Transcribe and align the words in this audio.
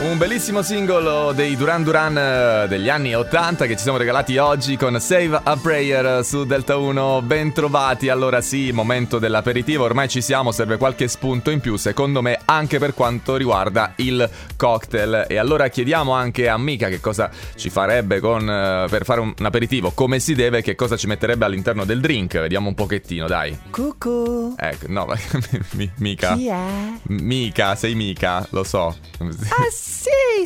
Un 0.00 0.16
bellissimo 0.16 0.62
singolo 0.62 1.32
dei 1.32 1.56
Duran 1.56 1.82
Duran 1.82 2.16
eh, 2.16 2.68
degli 2.68 2.88
anni 2.88 3.16
80 3.16 3.66
che 3.66 3.74
ci 3.74 3.82
siamo 3.82 3.98
regalati 3.98 4.36
oggi 4.36 4.76
con 4.76 5.00
Save 5.00 5.40
a 5.42 5.56
Prayer 5.56 6.24
su 6.24 6.44
Delta 6.44 6.76
1. 6.76 7.20
Bentrovati. 7.22 8.08
Allora 8.08 8.40
sì, 8.40 8.70
momento 8.70 9.18
dell'aperitivo, 9.18 9.82
ormai 9.82 10.08
ci 10.08 10.22
siamo, 10.22 10.52
serve 10.52 10.76
qualche 10.76 11.08
spunto 11.08 11.50
in 11.50 11.58
più, 11.58 11.74
secondo 11.74 12.22
me, 12.22 12.38
anche 12.44 12.78
per 12.78 12.94
quanto 12.94 13.34
riguarda 13.34 13.92
il 13.96 14.30
cocktail. 14.56 15.26
E 15.28 15.36
allora 15.36 15.66
chiediamo 15.66 16.12
anche 16.12 16.48
a 16.48 16.56
Mika 16.56 16.86
che 16.86 17.00
cosa 17.00 17.28
ci 17.56 17.68
farebbe 17.68 18.20
con, 18.20 18.48
eh, 18.48 18.86
per 18.88 19.04
fare 19.04 19.18
un, 19.18 19.34
aperitivo, 19.36 19.90
come 19.90 20.20
si 20.20 20.36
deve, 20.36 20.62
che 20.62 20.76
cosa 20.76 20.96
ci 20.96 21.08
metterebbe 21.08 21.44
all'interno 21.44 21.84
del 21.84 22.00
drink. 22.00 22.38
Vediamo 22.38 22.68
un 22.68 22.74
pochettino, 22.76 23.26
dai. 23.26 23.58
Cucù. 23.68 24.54
Ecco, 24.56 24.84
no, 24.86 25.08
mi- 25.74 25.90
Mika. 25.96 26.34
Chi 26.34 26.46
è? 26.46 26.66
Mica, 27.08 27.74
sei 27.74 27.96
Mica, 27.96 28.46
lo 28.50 28.62
so. 28.62 28.94
Ah 29.18 29.68
sì, 29.72 29.87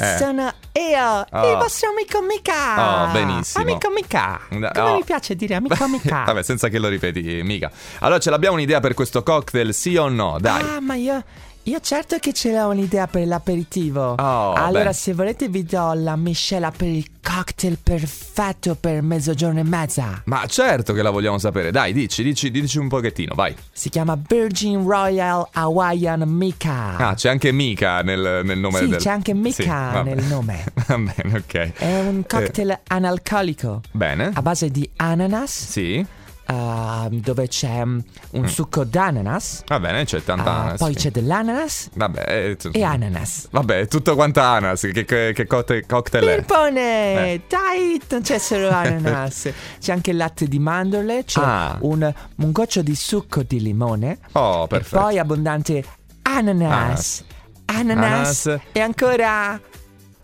Eh. 0.01 0.17
sono 0.19 0.53
io, 0.73 1.27
Oh. 1.31 1.51
il 1.53 1.57
vostro 1.59 1.91
amico 1.91 2.23
Mica. 2.23 3.09
Oh, 3.09 3.13
benissimo. 3.13 3.63
Amico 3.65 3.91
Mica. 3.91 4.41
No. 4.51 4.71
Come 4.73 4.93
mi 4.95 5.05
piace 5.05 5.35
dire 5.37 5.55
amico 5.57 5.87
Mica. 5.89 6.25
Vabbè, 6.27 6.43
senza 6.43 6.69
che 6.69 6.79
lo 6.79 6.89
ripeti, 6.89 7.43
mica. 7.43 7.71
Allora, 8.01 8.19
ce 8.19 8.31
l'abbiamo 8.31 8.55
un'idea 8.57 8.81
per 8.81 8.95
questo 8.95 9.23
cocktail, 9.23 9.75
sì 9.75 9.97
o 9.97 10.09
no? 10.09 10.39
Dai. 10.41 10.63
Ah, 10.63 10.81
ma 10.81 10.95
io, 10.95 11.23
io 11.65 11.79
certo 11.81 12.19
che 12.19 12.33
ce 12.33 12.51
l'ho 12.53 12.69
un'idea 12.69 13.07
per 13.07 13.25
l'aperitivo. 13.27 14.15
Oh, 14.19 14.53
allora, 14.55 14.87
beh. 14.91 14.93
se 14.93 15.15
volete 15.15 15.49
vi 15.49 15.63
do 15.63 15.93
la 15.95 16.17
miscela 16.17 16.73
per 16.73 16.89
il 16.89 17.07
cocktail 17.23 17.79
perfetto 17.81 18.75
per 18.75 19.01
mezzogiorno 19.03 19.61
e 19.61 19.63
mezza. 19.63 20.23
Ma 20.25 20.45
certo 20.47 20.93
che 20.93 21.03
la 21.03 21.11
vogliamo 21.11 21.39
sapere. 21.39 21.71
Dai, 21.71 21.93
dici, 21.93 22.25
dici, 22.25 22.51
dici 22.51 22.79
un 22.79 22.89
pochettino, 22.89 23.35
vai. 23.37 23.55
Si 23.71 23.91
chiama 23.91 24.19
Virgin 24.27 24.85
Royal 24.85 25.47
Hawaiian 25.53 26.23
Mica. 26.29 26.97
Ah, 26.97 27.15
c'è 27.15 27.29
anche 27.29 27.53
Mica 27.53 28.03
nel, 28.03 28.41
nel 28.45 28.59
nome 28.59 28.79
Sì, 28.79 28.89
del... 28.89 28.99
c'è 28.99 29.11
anche 29.11 29.33
Mica 29.33 30.03
Sì, 30.03 30.09
nel 30.09 30.25
nome. 30.25 30.65
Va 30.87 30.99
bene, 30.99 31.37
ok. 31.39 31.73
È 31.75 32.01
un 32.01 32.25
cocktail 32.27 32.81
analcolico 32.89 33.83
Bene. 33.93 34.33
a 34.35 34.43
base 34.43 34.69
di 34.69 34.89
ananas, 34.97 35.71
Sì, 35.71 36.05
ah, 36.47 37.09
dove 37.11 37.49
c'è 37.49 37.85
mm, 37.85 37.99
un 38.33 38.49
succo 38.49 38.85
d'ananas, 38.85 39.63
va 39.67 39.81
bene, 39.81 40.05
c'è 40.05 40.23
tanta 40.23 40.51
ah, 40.51 40.59
ananas. 40.61 40.79
poi 40.79 40.93
sì. 40.93 40.99
c'è 40.99 41.11
dell'ananas 41.11 41.89
Vabbè, 41.95 42.25
eh, 42.51 42.57
t- 42.57 42.71
e 42.73 42.83
ananas. 42.83 43.49
Vabbè, 43.51 43.87
tutto 43.89 44.15
quanto 44.15 44.41
ananas. 44.41 44.81
Che, 44.93 45.05
che, 45.05 45.33
che 45.35 45.47
cocktail, 45.47 46.27
è? 46.27 46.35
Pimpone, 46.37 47.33
Eh. 47.33 47.43
dai, 47.49 48.01
non 48.11 48.23
c'è 48.23 48.39
solo 48.39 48.69
ananas, 48.75 49.51
c'è 49.81 49.93
anche 49.93 50.11
il 50.11 50.17
latte 50.17 50.47
di 50.47 50.59
mandorle, 50.59 51.25
c'è 51.25 51.41
Ah. 51.43 51.77
un, 51.81 52.13
un 52.37 52.53
goccio 52.53 52.83
di 52.83 52.95
succo 52.95 53.43
di 53.43 53.61
limone 53.61 54.19
Oh, 54.33 54.65
e 54.65 54.67
perfetto. 54.69 55.01
poi 55.03 55.19
abbondante 55.19 55.85
ananas. 56.23 57.25
Ananas, 57.65 58.47
Ananas. 58.47 58.61
e 58.73 58.81
ancora 58.81 59.59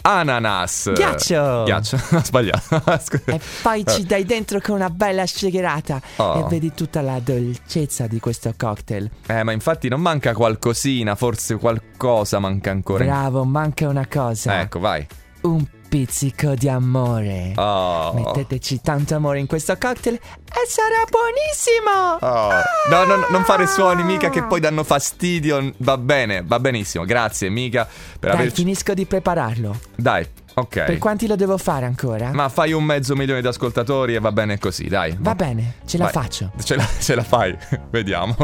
Ananas. 0.08 0.90
Ghiaccio. 0.94 1.64
Ghiaccio, 1.64 1.96
ho 2.16 2.22
sbagliato. 2.24 2.76
E 3.26 3.40
poi 3.62 3.84
ci 3.86 4.04
dai 4.04 4.24
dentro 4.24 4.58
con 4.60 4.76
una 4.76 4.88
bella 4.88 5.26
shakerata 5.26 6.00
Oh. 6.16 6.38
e 6.40 6.48
vedi 6.48 6.72
tutta 6.72 7.00
la 7.02 7.20
dolcezza 7.20 8.06
di 8.06 8.18
questo 8.18 8.52
cocktail. 8.56 9.10
Eh, 9.26 9.42
ma 9.42 9.52
infatti 9.52 9.88
non 9.88 10.00
manca 10.00 10.32
qualcosina, 10.32 11.14
forse 11.14 11.56
qualcosa 11.56 12.38
manca 12.38 12.70
ancora. 12.70 13.04
Bravo, 13.04 13.44
manca 13.44 13.86
una 13.88 14.06
cosa. 14.06 14.60
Ecco, 14.60 14.78
vai. 14.78 15.06
Un 15.42 15.64
pizzico 15.88 16.54
di 16.54 16.68
amore. 16.68 17.52
Oh. 17.56 18.12
Metteteci 18.14 18.80
tanto 18.80 19.14
amore 19.14 19.38
in 19.38 19.46
questo 19.46 19.76
cocktail 19.78 20.14
e 20.16 20.66
sarà 20.68 21.04
buonissimo! 21.08 22.18
Oh. 22.20 22.50
No, 22.90 23.04
no, 23.04 23.16
no, 23.20 23.26
non 23.30 23.42
fare 23.44 23.66
suoni, 23.66 24.02
mica 24.02 24.28
che 24.30 24.42
poi 24.44 24.60
danno 24.60 24.84
fastidio. 24.84 25.72
Va 25.78 25.96
bene, 25.98 26.42
va 26.44 26.60
benissimo. 26.60 27.04
Grazie, 27.04 27.48
mica, 27.48 27.86
per 28.18 28.30
Dai, 28.30 28.40
averci. 28.40 28.62
finisco 28.62 28.94
di 28.94 29.06
prepararlo. 29.06 29.78
Dai, 29.96 30.26
ok. 30.54 30.84
Per 30.84 30.98
quanti 30.98 31.26
lo 31.26 31.36
devo 31.36 31.56
fare 31.58 31.86
ancora? 31.86 32.30
Ma 32.32 32.48
fai 32.48 32.72
un 32.72 32.84
mezzo 32.84 33.14
milione 33.16 33.40
di 33.40 33.46
ascoltatori 33.46 34.14
e 34.14 34.18
va 34.20 34.32
bene 34.32 34.58
così, 34.58 34.88
dai. 34.88 35.16
Va 35.18 35.34
bene, 35.34 35.76
ce 35.86 35.96
la 35.98 36.04
Vai. 36.04 36.12
faccio. 36.12 36.52
Ce 36.62 36.76
la, 36.76 36.86
ce 37.00 37.14
la 37.14 37.22
fai, 37.24 37.56
vediamo. 37.90 38.34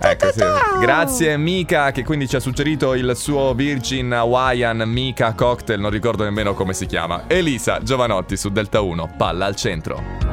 Ecco, 0.00 0.32
sì. 0.32 0.42
Grazie 0.80 1.36
Mika 1.36 1.90
che 1.90 2.04
quindi 2.04 2.28
ci 2.28 2.36
ha 2.36 2.40
suggerito 2.40 2.94
il 2.94 3.14
suo 3.16 3.54
Virgin 3.54 4.12
Hawaiian 4.12 4.82
Mika 4.86 5.32
Cocktail, 5.34 5.80
non 5.80 5.90
ricordo 5.90 6.24
nemmeno 6.24 6.54
come 6.54 6.72
si 6.72 6.86
chiama. 6.86 7.24
Elisa 7.26 7.80
Giovanotti 7.82 8.36
su 8.36 8.50
Delta 8.50 8.80
1, 8.80 9.14
palla 9.16 9.46
al 9.46 9.56
centro. 9.56 10.23